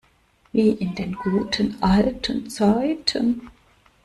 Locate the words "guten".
1.13-1.77